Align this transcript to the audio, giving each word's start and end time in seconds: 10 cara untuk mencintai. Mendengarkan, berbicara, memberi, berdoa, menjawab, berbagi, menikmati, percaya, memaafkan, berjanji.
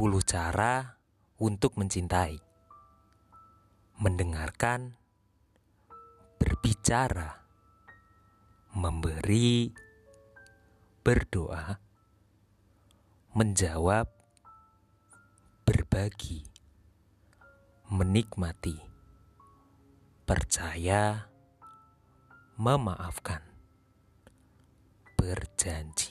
10 0.00 0.24
cara 0.24 0.96
untuk 1.36 1.76
mencintai. 1.76 2.40
Mendengarkan, 4.00 4.96
berbicara, 6.40 7.44
memberi, 8.72 9.68
berdoa, 11.04 11.76
menjawab, 13.36 14.08
berbagi, 15.68 16.48
menikmati, 17.92 18.80
percaya, 20.24 21.28
memaafkan, 22.56 23.44
berjanji. 25.20 26.09